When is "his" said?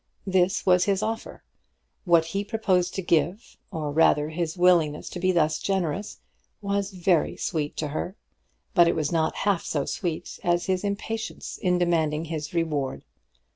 0.85-1.03, 4.29-4.57, 10.65-10.83, 12.25-12.51